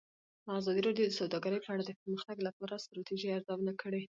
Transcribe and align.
ازادي 0.59 0.81
راډیو 0.87 1.07
د 1.09 1.13
سوداګري 1.19 1.57
په 1.61 1.69
اړه 1.73 1.83
د 1.85 1.91
پرمختګ 2.01 2.37
لپاره 2.47 2.73
د 2.75 2.81
ستراتیژۍ 2.85 3.29
ارزونه 3.33 3.73
کړې. 3.81 4.01